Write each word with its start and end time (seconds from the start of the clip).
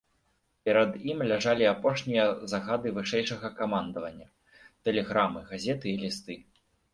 Перад 0.67 0.95
ім 1.11 1.19
ляжалі 1.31 1.65
апошнія 1.73 2.23
загады 2.53 2.93
вышэйшага 2.95 3.47
камандавання, 3.61 4.27
тэлеграмы, 4.89 5.39
газеты 5.53 5.87
і 5.93 5.95
лісты. 6.07 6.41